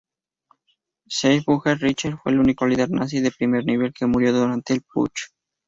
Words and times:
Scheubner-Richter 1.07 2.17
fue 2.17 2.31
el 2.31 2.39
único 2.39 2.65
líder 2.65 2.89
nazi 2.89 3.19
de 3.21 3.29
primer 3.29 3.65
nivel 3.65 3.93
que 3.93 4.07
murió 4.07 4.33
durante 4.33 4.73
el 4.73 4.81
Putsch. 4.81 5.27